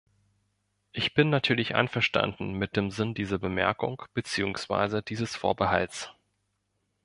Ich 0.93 1.13
bin 1.13 1.29
natürlich 1.29 1.75
einverstanden 1.75 2.53
mit 2.53 2.75
dem 2.75 2.89
Sinn 2.89 3.13
dieser 3.13 3.37
Bemerkung 3.37 4.01
beziehungsweise 4.15 5.03
dieses 5.03 5.35
Vorbehalts. 5.35 6.09